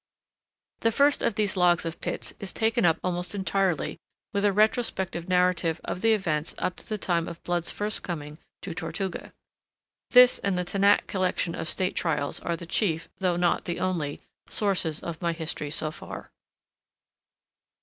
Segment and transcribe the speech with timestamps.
[0.79, 3.99] The first of these logs of Pitt's is taken up almost entirely
[4.33, 8.39] with a retrospective narrative of the events up to the time of Blood's first coming
[8.63, 9.31] to Tortuga.
[10.09, 14.19] This and the Tannatt Collection of State Trials are the chief though not the only
[14.49, 16.31] sources of my history so far.